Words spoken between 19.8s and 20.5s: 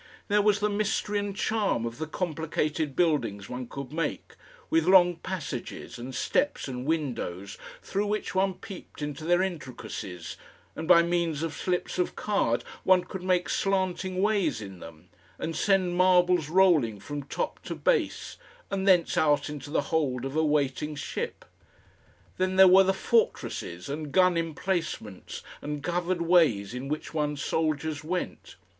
hold of a